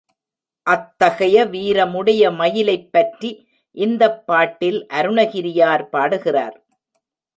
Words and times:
அத்தகைய 0.67 1.45
வீரமுடைய 1.45 2.35
மயிலைப் 2.35 2.91
பற்றி 2.91 3.31
இந்தப் 3.77 4.25
பாட்டில் 4.25 4.87
அருணகிரியார் 4.93 5.85
பாடுகிறார். 5.89 6.57